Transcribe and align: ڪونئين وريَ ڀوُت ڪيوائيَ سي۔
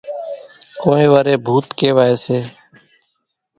ڪونئين 0.81 1.09
وريَ 1.13 1.33
ڀوُت 1.45 1.65
ڪيوائيَ 1.79 2.15
سي۔ 2.25 2.37